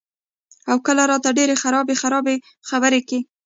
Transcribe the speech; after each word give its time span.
او 0.71 0.77
کله 0.87 1.03
راته 1.11 1.29
ډېرې 1.37 1.55
خرابې 1.61 1.95
خرابې 2.01 2.35
خبرې 2.69 2.99
کئ" 3.07 3.19
ـ 3.27 3.31